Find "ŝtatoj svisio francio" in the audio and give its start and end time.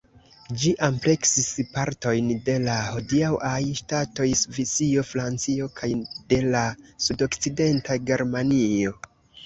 3.83-5.71